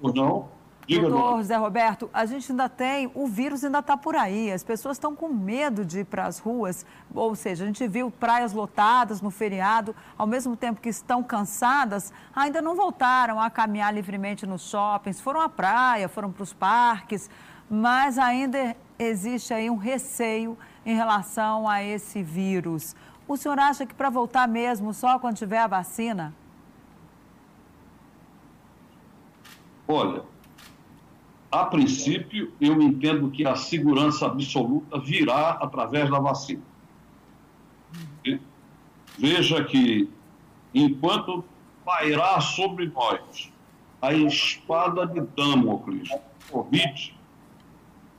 Ou 0.00 0.14
não? 0.14 0.56
Diga, 0.86 1.08
Doutor 1.08 1.38
José 1.38 1.56
Roberto, 1.56 2.08
a 2.14 2.24
gente 2.26 2.52
ainda 2.52 2.68
tem, 2.68 3.10
o 3.12 3.26
vírus 3.26 3.64
ainda 3.64 3.80
está 3.80 3.96
por 3.96 4.14
aí, 4.14 4.52
as 4.52 4.62
pessoas 4.62 4.96
estão 4.96 5.16
com 5.16 5.28
medo 5.28 5.84
de 5.84 6.00
ir 6.00 6.04
para 6.04 6.26
as 6.26 6.38
ruas, 6.38 6.86
ou 7.12 7.34
seja, 7.34 7.64
a 7.64 7.66
gente 7.66 7.88
viu 7.88 8.08
praias 8.08 8.52
lotadas 8.52 9.20
no 9.20 9.28
feriado, 9.28 9.96
ao 10.16 10.28
mesmo 10.28 10.56
tempo 10.56 10.80
que 10.80 10.88
estão 10.88 11.24
cansadas, 11.24 12.12
ainda 12.32 12.62
não 12.62 12.76
voltaram 12.76 13.40
a 13.40 13.50
caminhar 13.50 13.92
livremente 13.92 14.46
nos 14.46 14.70
shoppings, 14.70 15.20
foram 15.20 15.40
à 15.40 15.48
praia, 15.48 16.08
foram 16.08 16.30
para 16.30 16.44
os 16.44 16.52
parques, 16.52 17.28
mas 17.68 18.18
ainda 18.18 18.76
existe 18.98 19.52
aí 19.52 19.68
um 19.68 19.76
receio 19.76 20.56
em 20.84 20.94
relação 20.94 21.68
a 21.68 21.82
esse 21.82 22.22
vírus. 22.22 22.94
O 23.28 23.36
senhor 23.36 23.58
acha 23.58 23.84
que 23.84 23.94
para 23.94 24.08
voltar 24.08 24.46
mesmo 24.46 24.94
só 24.94 25.18
quando 25.18 25.36
tiver 25.36 25.58
a 25.58 25.66
vacina? 25.66 26.32
Olha, 29.88 30.22
a 31.50 31.64
princípio, 31.64 32.52
eu 32.60 32.80
entendo 32.82 33.30
que 33.30 33.46
a 33.46 33.54
segurança 33.56 34.26
absoluta 34.26 34.98
virá 34.98 35.50
através 35.50 36.10
da 36.10 36.18
vacina. 36.18 36.62
Veja 39.18 39.64
que, 39.64 40.10
enquanto 40.74 41.44
pairar 41.84 42.40
sobre 42.40 42.88
nós 42.88 43.50
a 44.02 44.12
espada 44.12 45.06
de 45.06 45.20
Damocles, 45.20 46.10
Covid, 46.50 47.16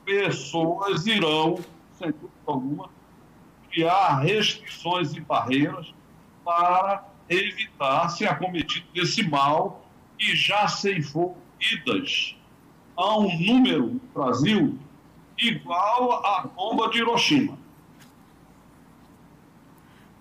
pessoas 0.08 1.06
irão, 1.06 1.58
sem 1.98 2.10
dúvida 2.10 2.30
alguma, 2.46 2.88
criar 3.70 4.20
restrições 4.20 5.14
e 5.14 5.20
barreiras 5.20 5.92
para 6.42 7.04
evitar 7.28 8.08
ser 8.08 8.26
acometido 8.26 8.86
desse 8.94 9.22
mal 9.28 9.86
que 10.16 10.34
já 10.34 10.66
ceifou 10.66 11.36
vidas 11.60 12.34
a 12.96 13.18
um 13.18 13.38
número 13.38 13.86
no 13.88 14.00
Brasil 14.14 14.78
igual 15.36 16.24
à 16.24 16.46
bomba 16.46 16.88
de 16.88 16.98
Hiroshima. 17.00 17.58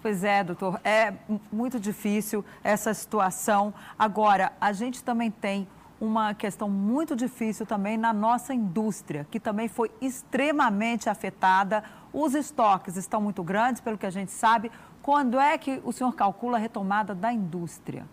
Pois 0.02 0.24
é, 0.26 0.44
doutor, 0.44 0.82
é 0.84 1.14
muito 1.52 1.80
difícil 1.80 2.44
essa 2.62 2.94
situação. 2.94 3.74
Agora, 3.98 4.52
a 4.60 4.74
gente 4.74 5.02
também 5.02 5.32
tem 5.32 5.66
uma 6.00 6.34
questão 6.34 6.70
muito 6.70 7.16
difícil 7.16 7.66
também 7.66 7.98
na 7.98 8.14
nossa 8.14 8.54
indústria, 8.54 9.28
que 9.32 9.40
também 9.40 9.68
foi 9.68 9.92
extremamente 10.00 11.10
afetada. 11.10 11.84
Os 12.14 12.36
estoques 12.36 12.96
estão 12.96 13.20
muito 13.20 13.44
grandes, 13.44 13.82
pelo 13.82 13.98
que 13.98 14.06
a 14.06 14.12
gente 14.12 14.32
sabe. 14.32 14.72
Quando 15.02 15.40
é 15.40 15.58
que 15.58 15.82
o 15.84 15.92
senhor 15.92 16.14
calcula 16.14 16.58
a 16.58 16.60
retomada 16.60 17.16
da 17.16 17.34
indústria? 17.34 18.06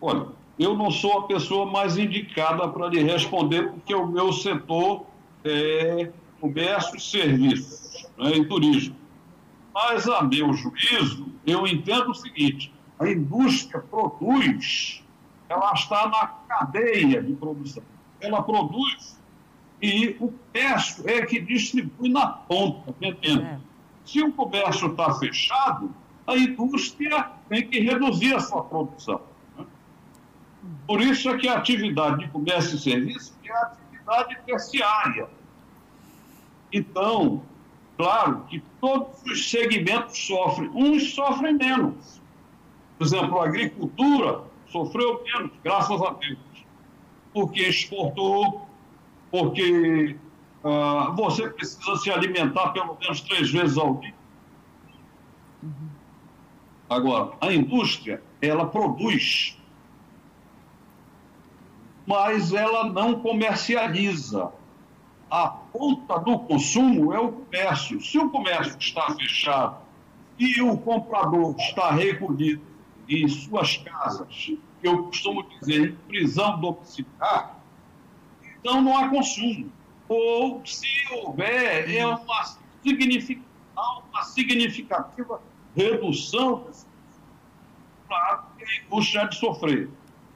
Olha, 0.00 0.28
eu 0.58 0.76
não 0.76 0.90
sou 0.90 1.18
a 1.18 1.26
pessoa 1.26 1.66
mais 1.66 1.98
indicada 1.98 2.68
para 2.68 2.88
lhe 2.88 3.02
responder, 3.02 3.70
porque 3.70 3.94
o 3.94 4.06
meu 4.06 4.32
setor 4.32 5.06
é 5.44 6.10
comércio 6.40 6.96
e 6.96 7.00
serviços 7.00 8.08
né, 8.16 8.36
e 8.36 8.44
turismo. 8.46 8.96
Mas, 9.74 10.08
a 10.08 10.22
meu 10.22 10.52
juízo, 10.52 11.26
eu 11.46 11.66
entendo 11.66 12.10
o 12.10 12.14
seguinte: 12.14 12.72
a 13.00 13.08
indústria 13.08 13.80
produz, 13.80 15.02
ela 15.48 15.72
está 15.72 16.06
na 16.08 16.26
cadeia 16.26 17.22
de 17.22 17.32
produção. 17.32 17.82
Ela 18.20 18.42
produz 18.42 19.18
e 19.80 20.16
o 20.20 20.28
comércio 20.28 21.08
é 21.08 21.24
que 21.24 21.40
distribui 21.40 22.10
na 22.10 22.26
ponta, 22.26 22.90
entendendo? 22.90 23.42
É. 23.42 23.58
Se 24.04 24.22
o 24.22 24.30
comércio 24.32 24.90
está 24.90 25.14
fechado, 25.14 25.90
a 26.26 26.36
indústria 26.36 27.30
tem 27.48 27.66
que 27.66 27.80
reduzir 27.80 28.34
a 28.34 28.40
sua 28.40 28.62
produção. 28.62 29.22
Por 30.86 31.00
isso 31.00 31.30
é 31.30 31.38
que 31.38 31.48
a 31.48 31.56
atividade 31.56 32.18
de 32.18 32.28
comércio 32.28 32.76
e 32.76 32.78
serviço 32.78 33.32
é 33.42 33.50
a 33.50 33.62
atividade 33.62 34.38
terciária. 34.44 35.28
Então, 36.70 37.42
claro 37.96 38.44
que 38.48 38.62
todos 38.78 39.22
os 39.22 39.50
segmentos 39.50 40.18
sofrem, 40.18 40.70
uns 40.74 41.14
sofrem 41.14 41.54
menos. 41.54 42.19
Por 43.00 43.06
exemplo, 43.06 43.40
a 43.40 43.46
agricultura 43.46 44.42
sofreu 44.66 45.24
menos, 45.24 45.52
graças 45.64 46.02
a 46.02 46.10
Deus, 46.10 46.38
porque 47.32 47.62
exportou, 47.62 48.68
porque 49.30 50.18
uh, 50.62 51.16
você 51.16 51.48
precisa 51.48 51.96
se 51.96 52.10
alimentar 52.10 52.68
pelo 52.74 52.98
menos 53.00 53.22
três 53.22 53.50
vezes 53.50 53.78
ao 53.78 53.94
dia. 53.94 54.12
Agora, 56.90 57.32
a 57.40 57.50
indústria, 57.50 58.22
ela 58.42 58.66
produz 58.66 59.56
mas 62.06 62.52
ela 62.52 62.84
não 62.84 63.20
comercializa. 63.20 64.52
A 65.30 65.48
ponta 65.48 66.18
do 66.18 66.40
consumo 66.40 67.14
é 67.14 67.20
o 67.20 67.32
comércio. 67.32 68.00
Se 68.02 68.18
o 68.18 68.28
comércio 68.28 68.76
está 68.78 69.14
fechado 69.14 69.76
e 70.38 70.60
o 70.60 70.76
comprador 70.76 71.54
está 71.56 71.92
recolhido 71.92 72.69
em 73.10 73.28
suas 73.28 73.76
casas, 73.78 74.52
eu 74.82 75.04
costumo 75.04 75.42
dizer, 75.42 75.90
em 75.90 75.96
prisão 76.08 76.60
domiciliar, 76.60 77.58
então 78.58 78.80
não 78.80 78.96
há 78.96 79.08
consumo. 79.08 79.70
Ou, 80.08 80.64
se 80.64 80.86
houver, 81.12 81.90
é 81.94 82.06
uma, 82.06 82.44
significativa, 82.82 83.46
uma 84.10 84.22
significativa 84.22 85.42
redução 85.76 86.64
desse 86.64 86.90
Claro 88.10 88.42
que 88.58 88.64
a 88.64 88.84
indústria 88.84 89.22
há 89.22 89.24
de 89.26 89.36
sofrer. 89.36 89.88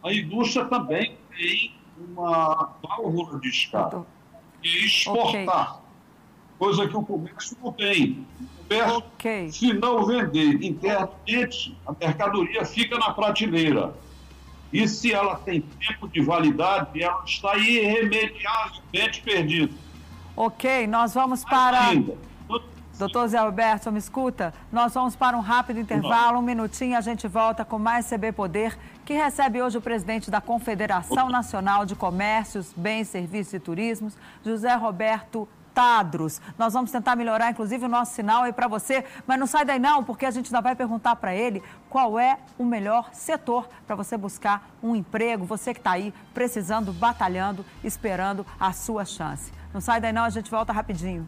A 0.05 0.13
indústria 0.13 0.65
também 0.67 1.19
tem 1.37 1.75
uma 1.99 2.73
válvula 2.81 3.41
de 3.41 3.49
escape, 3.49 4.07
que 4.63 4.69
é 4.69 4.85
exportar, 4.85 5.79
okay. 5.79 5.84
Coisa 6.65 6.89
que 6.89 6.97
o 6.97 7.03
comércio 7.03 7.57
não 7.63 7.73
tem. 7.73 8.27
O 8.41 8.69
comércio, 8.69 8.97
okay. 8.97 9.53
se 9.53 9.73
não 9.75 10.07
vender 10.07 10.63
internamente, 10.65 11.77
a 11.87 11.93
mercadoria 11.93 12.65
fica 12.65 12.99
na 12.99 13.13
prateleira. 13.13 13.95
E 14.73 14.89
se 14.89 15.13
ela 15.13 15.37
tem 15.37 15.61
tempo 15.61 16.09
de 16.09 16.23
validade, 16.23 17.03
ela 17.03 17.23
está 17.25 17.57
irremediavelmente 17.57 19.23
perdida. 19.23 19.73
Ok, 20.35 20.87
nós 20.87 21.15
vamos 21.15 21.45
para. 21.45 21.89
Ainda, 21.89 22.17
Doutor 22.99 23.27
Zé 23.27 23.41
Roberto, 23.41 23.91
me 23.91 23.99
escuta? 23.99 24.55
Nós 24.73 24.95
vamos 24.95 25.17
para 25.17 25.37
um 25.37 25.41
rápido 25.41 25.81
intervalo, 25.81 26.39
um 26.39 26.43
minutinho, 26.43 26.97
a 26.97 27.01
gente 27.01 27.27
volta 27.27 27.65
com 27.65 27.77
mais 27.77 28.09
CB 28.09 28.31
Poder, 28.33 28.79
que 29.05 29.13
recebe 29.13 29.61
hoje 29.61 29.77
o 29.77 29.81
presidente 29.81 30.31
da 30.31 30.41
Confederação 30.41 31.29
Nacional 31.29 31.85
de 31.85 31.97
Comércios, 31.97 32.73
Bens, 32.77 33.09
Serviços 33.09 33.53
e 33.53 33.59
Turismos, 33.59 34.17
José 34.45 34.73
Roberto 34.77 35.49
Tadros. 35.75 36.41
Nós 36.57 36.73
vamos 36.73 36.91
tentar 36.91 37.17
melhorar, 37.17 37.51
inclusive, 37.51 37.85
o 37.85 37.89
nosso 37.89 38.15
sinal 38.15 38.45
aí 38.45 38.53
para 38.53 38.69
você, 38.69 39.05
mas 39.27 39.39
não 39.39 39.47
sai 39.47 39.65
daí 39.65 39.79
não, 39.79 40.05
porque 40.05 40.25
a 40.25 40.31
gente 40.31 40.47
ainda 40.47 40.61
vai 40.61 40.77
perguntar 40.77 41.17
para 41.17 41.35
ele 41.35 41.63
qual 41.91 42.19
é 42.19 42.39
o 42.57 42.65
melhor 42.65 43.11
setor 43.13 43.69
para 43.87 43.97
você 43.97 44.17
buscar 44.17 44.71
um 44.83 44.95
emprego, 44.95 45.45
você 45.45 45.75
que 45.75 45.81
está 45.81 45.93
aí 45.93 46.15
precisando, 46.33 46.93
batalhando, 46.93 47.67
esperando 47.83 48.47
a 48.59 48.73
sua 48.73 49.05
chance. 49.05 49.53
Não 49.73 49.81
sai 49.81 50.01
daí 50.01 50.13
não, 50.13 50.25
a 50.25 50.31
gente 50.31 50.51
volta 50.51 50.73
rapidinho. 50.73 51.27